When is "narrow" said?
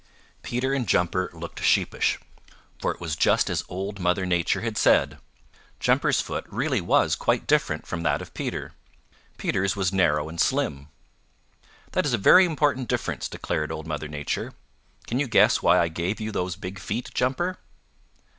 9.93-10.27